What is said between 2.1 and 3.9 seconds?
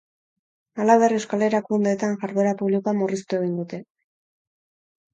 jarduera publikoa murriztu egin dute.